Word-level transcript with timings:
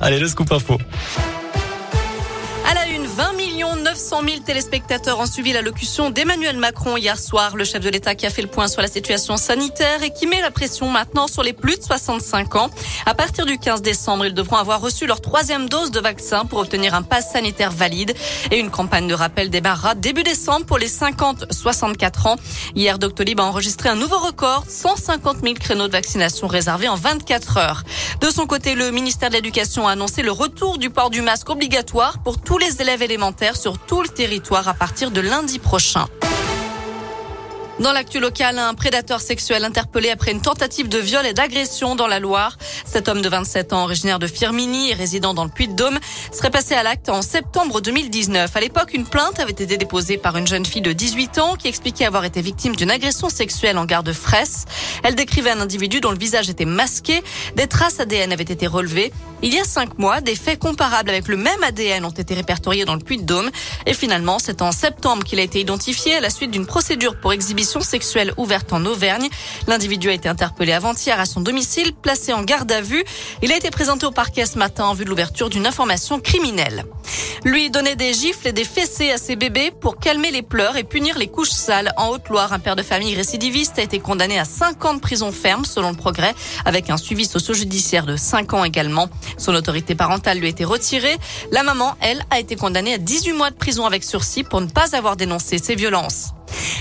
Allez, 0.00 0.20
le 0.20 0.28
scoop 0.28 0.52
info. 0.52 0.78
900 3.64 4.20
000 4.28 4.40
téléspectateurs 4.44 5.18
ont 5.18 5.24
suivi 5.24 5.52
l'allocution 5.52 6.10
d'Emmanuel 6.10 6.58
Macron 6.58 6.98
hier 6.98 7.18
soir, 7.18 7.56
le 7.56 7.64
chef 7.64 7.80
de 7.80 7.88
l'État 7.88 8.14
qui 8.14 8.26
a 8.26 8.30
fait 8.30 8.42
le 8.42 8.48
point 8.48 8.68
sur 8.68 8.82
la 8.82 8.88
situation 8.88 9.38
sanitaire 9.38 10.02
et 10.02 10.10
qui 10.10 10.26
met 10.26 10.42
la 10.42 10.50
pression 10.50 10.90
maintenant 10.90 11.26
sur 11.26 11.42
les 11.42 11.54
plus 11.54 11.76
de 11.78 11.82
65 11.82 12.54
ans. 12.56 12.70
À 13.06 13.14
partir 13.14 13.46
du 13.46 13.58
15 13.58 13.80
décembre, 13.80 14.26
ils 14.26 14.34
devront 14.34 14.56
avoir 14.56 14.82
reçu 14.82 15.06
leur 15.06 15.22
troisième 15.22 15.70
dose 15.70 15.90
de 15.90 16.00
vaccin 16.00 16.44
pour 16.44 16.58
obtenir 16.58 16.94
un 16.94 17.00
pass 17.00 17.32
sanitaire 17.32 17.70
valide 17.70 18.14
et 18.50 18.58
une 18.58 18.70
campagne 18.70 19.08
de 19.08 19.14
rappel 19.14 19.48
démarrera 19.48 19.94
début 19.94 20.22
décembre 20.22 20.66
pour 20.66 20.76
les 20.76 20.90
50-64 20.90 22.28
ans. 22.28 22.36
Hier, 22.74 22.98
Doctolib 22.98 23.40
a 23.40 23.44
enregistré 23.44 23.88
un 23.88 23.96
nouveau 23.96 24.18
record, 24.18 24.64
150 24.68 25.38
000 25.42 25.54
créneaux 25.54 25.86
de 25.86 25.92
vaccination 25.92 26.46
réservés 26.46 26.88
en 26.88 26.96
24 26.96 27.56
heures. 27.56 27.82
De 28.20 28.28
son 28.28 28.46
côté, 28.46 28.74
le 28.74 28.90
ministère 28.90 29.30
de 29.30 29.34
l'Éducation 29.34 29.88
a 29.88 29.92
annoncé 29.92 30.20
le 30.20 30.32
retour 30.32 30.76
du 30.76 30.90
port 30.90 31.08
du 31.08 31.22
masque 31.22 31.48
obligatoire 31.48 32.18
pour 32.22 32.38
tous 32.38 32.58
les 32.58 32.82
élèves 32.82 33.02
élémentaires 33.02 33.45
sur 33.54 33.78
tout 33.78 34.02
le 34.02 34.08
territoire 34.08 34.66
à 34.66 34.74
partir 34.74 35.10
de 35.10 35.20
lundi 35.20 35.58
prochain. 35.58 36.06
Dans 37.78 37.92
l'actu 37.92 38.20
local, 38.20 38.58
un 38.58 38.72
prédateur 38.72 39.20
sexuel 39.20 39.62
interpellé 39.62 40.08
après 40.08 40.32
une 40.32 40.40
tentative 40.40 40.88
de 40.88 40.96
viol 40.96 41.26
et 41.26 41.34
d'agression 41.34 41.94
dans 41.94 42.06
la 42.06 42.20
Loire. 42.20 42.56
Cet 42.86 43.06
homme 43.06 43.20
de 43.20 43.28
27 43.28 43.74
ans, 43.74 43.84
originaire 43.84 44.18
de 44.18 44.26
Firminy 44.26 44.92
et 44.92 44.94
résident 44.94 45.34
dans 45.34 45.44
le 45.44 45.50
Puy-de-Dôme, 45.50 45.98
serait 46.32 46.48
passé 46.48 46.72
à 46.72 46.82
l'acte 46.82 47.10
en 47.10 47.20
septembre 47.20 47.82
2019. 47.82 48.56
À 48.56 48.60
l'époque, 48.60 48.94
une 48.94 49.04
plainte 49.04 49.40
avait 49.40 49.50
été 49.50 49.76
déposée 49.76 50.16
par 50.16 50.38
une 50.38 50.46
jeune 50.46 50.64
fille 50.64 50.80
de 50.80 50.92
18 50.92 51.38
ans 51.38 51.54
qui 51.56 51.68
expliquait 51.68 52.06
avoir 52.06 52.24
été 52.24 52.40
victime 52.40 52.74
d'une 52.74 52.90
agression 52.90 53.28
sexuelle 53.28 53.76
en 53.76 53.84
gare 53.84 54.02
de 54.02 54.14
Fraisse. 54.14 54.64
Elle 55.02 55.14
décrivait 55.14 55.50
un 55.50 55.60
individu 55.60 56.00
dont 56.00 56.12
le 56.12 56.18
visage 56.18 56.48
était 56.48 56.64
masqué. 56.64 57.22
Des 57.56 57.66
traces 57.66 58.00
ADN 58.00 58.32
avaient 58.32 58.42
été 58.42 58.66
relevées. 58.66 59.12
Il 59.42 59.52
y 59.52 59.60
a 59.60 59.64
cinq 59.64 59.98
mois, 59.98 60.22
des 60.22 60.34
faits 60.34 60.58
comparables 60.58 61.10
avec 61.10 61.28
le 61.28 61.36
même 61.36 61.62
ADN 61.62 62.06
ont 62.06 62.10
été 62.10 62.32
répertoriés 62.32 62.86
dans 62.86 62.94
le 62.94 63.00
Puy-de-Dôme. 63.00 63.50
Et 63.84 63.92
finalement, 63.92 64.38
c'est 64.38 64.62
en 64.62 64.72
septembre 64.72 65.24
qu'il 65.24 65.38
a 65.38 65.42
été 65.42 65.60
identifié 65.60 66.14
à 66.14 66.20
la 66.20 66.30
suite 66.30 66.50
d'une 66.50 66.64
procédure 66.64 67.20
pour 67.20 67.34
exhibition 67.34 67.65
sexuelle 67.66 68.32
ouverte 68.36 68.72
en 68.72 68.84
Auvergne. 68.84 69.28
L'individu 69.66 70.08
a 70.08 70.12
été 70.12 70.28
interpellé 70.28 70.72
avant-hier 70.72 71.18
à 71.20 71.26
son 71.26 71.40
domicile, 71.40 71.92
placé 71.92 72.32
en 72.32 72.42
garde 72.42 72.70
à 72.72 72.80
vue. 72.80 73.04
Il 73.42 73.52
a 73.52 73.56
été 73.56 73.70
présenté 73.70 74.06
au 74.06 74.10
parquet 74.10 74.46
ce 74.46 74.58
matin 74.58 74.86
en 74.86 74.94
vue 74.94 75.04
de 75.04 75.10
l'ouverture 75.10 75.50
d'une 75.50 75.66
information 75.66 76.20
criminelle. 76.20 76.84
Lui 77.44 77.70
donner 77.70 77.94
des 77.94 78.12
gifles 78.12 78.48
et 78.48 78.52
des 78.52 78.64
fessées 78.64 79.10
à 79.10 79.18
ses 79.18 79.36
bébés 79.36 79.70
pour 79.70 79.98
calmer 79.98 80.30
les 80.30 80.42
pleurs 80.42 80.76
et 80.76 80.84
punir 80.84 81.18
les 81.18 81.28
couches 81.28 81.50
sales. 81.50 81.92
En 81.96 82.08
Haute-Loire, 82.08 82.52
un 82.52 82.58
père 82.58 82.76
de 82.76 82.82
famille 82.82 83.14
récidiviste 83.14 83.78
a 83.78 83.82
été 83.82 83.98
condamné 83.98 84.38
à 84.38 84.44
5 84.44 84.84
ans 84.84 84.94
de 84.94 85.00
prison 85.00 85.32
ferme 85.32 85.64
selon 85.64 85.90
le 85.90 85.96
progrès, 85.96 86.34
avec 86.64 86.90
un 86.90 86.96
suivi 86.96 87.24
socio-judiciaire 87.24 88.06
de 88.06 88.16
5 88.16 88.54
ans 88.54 88.64
également. 88.64 89.08
Son 89.38 89.54
autorité 89.54 89.94
parentale 89.94 90.38
lui 90.38 90.46
a 90.46 90.50
été 90.50 90.64
retirée. 90.64 91.16
La 91.52 91.62
maman, 91.62 91.96
elle, 92.00 92.24
a 92.30 92.40
été 92.40 92.56
condamnée 92.56 92.94
à 92.94 92.98
18 92.98 93.32
mois 93.32 93.50
de 93.50 93.56
prison 93.56 93.86
avec 93.86 94.04
sursis 94.04 94.42
pour 94.42 94.60
ne 94.60 94.68
pas 94.68 94.96
avoir 94.96 95.16
dénoncé 95.16 95.58
ces 95.58 95.74
violences. 95.74 96.35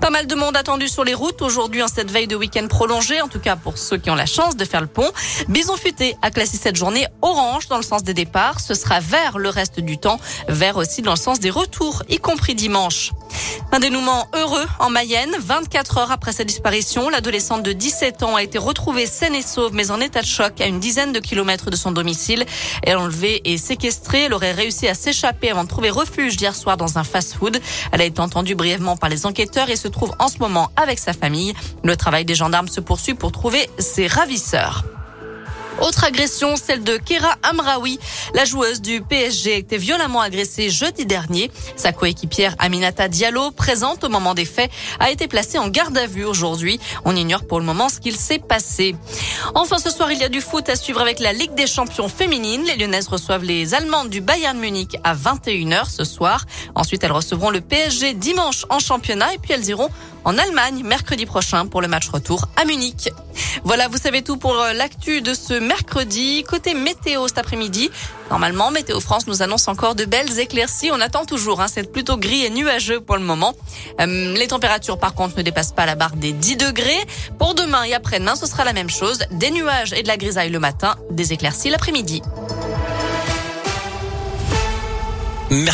Pas 0.00 0.10
mal 0.10 0.26
de 0.26 0.34
monde 0.34 0.56
attendu 0.56 0.88
sur 0.88 1.04
les 1.04 1.14
routes 1.14 1.42
aujourd'hui 1.42 1.82
en 1.82 1.88
cette 1.88 2.10
veille 2.10 2.26
de 2.26 2.36
week-end 2.36 2.66
prolongé, 2.68 3.20
en 3.20 3.28
tout 3.28 3.40
cas 3.40 3.56
pour 3.56 3.78
ceux 3.78 3.98
qui 3.98 4.10
ont 4.10 4.14
la 4.14 4.26
chance 4.26 4.56
de 4.56 4.64
faire 4.64 4.80
le 4.80 4.86
pont. 4.86 5.10
Bison 5.48 5.76
Futé 5.76 6.16
a 6.22 6.30
classé 6.30 6.56
cette 6.56 6.76
journée 6.76 7.06
orange 7.22 7.68
dans 7.68 7.76
le 7.76 7.82
sens 7.82 8.02
des 8.02 8.14
départs. 8.14 8.60
Ce 8.60 8.74
sera 8.74 9.00
vert 9.00 9.38
le 9.38 9.48
reste 9.48 9.80
du 9.80 9.98
temps, 9.98 10.20
vert 10.48 10.76
aussi 10.76 11.02
dans 11.02 11.12
le 11.12 11.18
sens 11.18 11.40
des 11.40 11.50
retours, 11.50 12.02
y 12.08 12.18
compris 12.18 12.54
dimanche. 12.54 13.12
Un 13.72 13.80
dénouement 13.80 14.28
heureux 14.34 14.66
en 14.78 14.90
Mayenne. 14.90 15.34
24 15.38 15.98
heures 15.98 16.10
après 16.10 16.32
sa 16.32 16.44
disparition, 16.44 17.08
l'adolescente 17.08 17.62
de 17.62 17.72
17 17.72 18.22
ans 18.22 18.36
a 18.36 18.42
été 18.42 18.58
retrouvée 18.58 19.06
saine 19.06 19.34
et 19.34 19.42
sauve, 19.42 19.72
mais 19.74 19.90
en 19.90 20.00
état 20.00 20.22
de 20.22 20.26
choc 20.26 20.60
à 20.60 20.66
une 20.66 20.80
dizaine 20.80 21.12
de 21.12 21.20
kilomètres 21.20 21.70
de 21.70 21.76
son 21.76 21.92
domicile. 21.92 22.44
Elle 22.82 22.96
enlevée 22.96 23.42
et 23.44 23.58
séquestrée. 23.58 24.24
Elle 24.24 24.34
aurait 24.34 24.52
réussi 24.52 24.88
à 24.88 24.94
s'échapper 24.94 25.50
avant 25.50 25.64
de 25.64 25.68
trouver 25.68 25.90
refuge 25.90 26.36
hier 26.40 26.54
soir 26.54 26.76
dans 26.76 26.98
un 26.98 27.04
fast-food. 27.04 27.60
Elle 27.92 28.00
a 28.00 28.04
été 28.04 28.20
entendue 28.20 28.54
brièvement 28.54 28.96
par 28.96 29.10
les 29.10 29.26
enquêteurs 29.26 29.70
et 29.70 29.76
se 29.76 29.88
trouve 29.88 30.12
en 30.18 30.28
ce 30.28 30.38
moment 30.38 30.70
avec 30.76 30.98
sa 30.98 31.12
famille. 31.12 31.54
Le 31.84 31.96
travail 31.96 32.24
des 32.24 32.34
gendarmes 32.34 32.68
se 32.68 32.80
poursuit 32.80 33.14
pour 33.14 33.32
trouver 33.32 33.68
ses 33.78 34.06
ravisseurs. 34.06 34.84
Autre 35.80 36.04
agression, 36.04 36.56
celle 36.56 36.82
de 36.82 36.96
Kera 36.96 37.36
Amraoui. 37.44 38.00
La 38.34 38.44
joueuse 38.44 38.80
du 38.80 39.00
PSG 39.00 39.52
a 39.52 39.56
été 39.56 39.78
violemment 39.78 40.20
agressée 40.20 40.70
jeudi 40.70 41.06
dernier. 41.06 41.52
Sa 41.76 41.92
coéquipière 41.92 42.56
Aminata 42.58 43.06
Diallo, 43.06 43.52
présente 43.52 44.02
au 44.02 44.08
moment 44.08 44.34
des 44.34 44.44
faits, 44.44 44.70
a 44.98 45.10
été 45.10 45.28
placée 45.28 45.56
en 45.56 45.68
garde 45.68 45.96
à 45.96 46.06
vue 46.06 46.24
aujourd'hui. 46.24 46.80
On 47.04 47.14
ignore 47.14 47.46
pour 47.46 47.60
le 47.60 47.64
moment 47.64 47.88
ce 47.88 48.00
qu'il 48.00 48.16
s'est 48.16 48.40
passé. 48.40 48.96
Enfin, 49.54 49.78
ce 49.78 49.90
soir, 49.90 50.10
il 50.10 50.18
y 50.18 50.24
a 50.24 50.28
du 50.28 50.40
foot 50.40 50.68
à 50.68 50.74
suivre 50.74 51.00
avec 51.00 51.20
la 51.20 51.32
Ligue 51.32 51.54
des 51.54 51.68
champions 51.68 52.08
féminines. 52.08 52.64
Les 52.64 52.76
Lyonnaises 52.76 53.08
reçoivent 53.08 53.44
les 53.44 53.74
Allemandes 53.74 54.10
du 54.10 54.20
Bayern 54.20 54.58
Munich 54.58 54.96
à 55.04 55.14
21h 55.14 55.88
ce 55.90 56.02
soir. 56.02 56.44
Ensuite, 56.74 57.04
elles 57.04 57.12
recevront 57.12 57.50
le 57.50 57.60
PSG 57.60 58.14
dimanche 58.14 58.64
en 58.68 58.80
championnat 58.80 59.32
et 59.32 59.38
puis 59.38 59.52
elles 59.52 59.68
iront 59.68 59.90
en 60.24 60.36
Allemagne 60.38 60.82
mercredi 60.84 61.26
prochain 61.26 61.66
pour 61.66 61.80
le 61.80 61.88
match 61.88 62.08
retour 62.08 62.48
à 62.56 62.64
Munich. 62.64 63.10
Voilà, 63.64 63.88
vous 63.88 63.98
savez 63.98 64.22
tout 64.22 64.36
pour 64.36 64.58
euh, 64.58 64.72
l'actu 64.72 65.20
de 65.20 65.34
ce 65.34 65.54
mercredi. 65.54 66.44
Côté 66.48 66.74
météo 66.74 67.28
cet 67.28 67.38
après-midi, 67.38 67.90
normalement, 68.30 68.70
Météo 68.70 69.00
France 69.00 69.26
nous 69.26 69.42
annonce 69.42 69.68
encore 69.68 69.94
de 69.94 70.04
belles 70.04 70.38
éclaircies. 70.38 70.90
On 70.92 71.00
attend 71.00 71.24
toujours, 71.24 71.60
hein, 71.60 71.66
c'est 71.68 71.90
plutôt 71.90 72.16
gris 72.16 72.44
et 72.44 72.50
nuageux 72.50 73.00
pour 73.00 73.16
le 73.16 73.22
moment. 73.22 73.54
Euh, 74.00 74.34
les 74.34 74.48
températures, 74.48 74.98
par 74.98 75.14
contre, 75.14 75.36
ne 75.36 75.42
dépassent 75.42 75.72
pas 75.72 75.86
la 75.86 75.94
barre 75.94 76.16
des 76.16 76.32
10 76.32 76.56
degrés. 76.56 77.06
Pour 77.38 77.54
demain 77.54 77.84
et 77.84 77.94
après-demain, 77.94 78.34
ce 78.36 78.46
sera 78.46 78.64
la 78.64 78.72
même 78.72 78.90
chose. 78.90 79.20
Des 79.32 79.50
nuages 79.50 79.92
et 79.92 80.02
de 80.02 80.08
la 80.08 80.16
grisaille 80.16 80.50
le 80.50 80.60
matin, 80.60 80.96
des 81.10 81.32
éclaircies 81.32 81.70
l'après-midi. 81.70 82.22